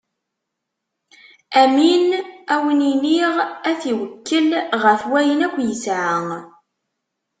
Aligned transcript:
Amin, 1.61 2.03
ad 2.53 2.59
wen-iniɣ: 2.65 3.33
ad 3.69 3.77
t-iwekkel 3.81 4.47
ɣef 4.83 5.01
wayen 5.11 5.45
akk 5.47 5.55
yesɛa. 5.67 6.19